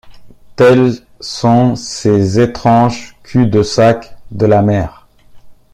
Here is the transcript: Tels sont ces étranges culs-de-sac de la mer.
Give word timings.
Tels 0.55 1.05
sont 1.19 1.75
ces 1.75 2.39
étranges 2.39 3.15
culs-de-sac 3.21 4.17
de 4.31 4.47
la 4.47 4.63
mer. 4.63 5.05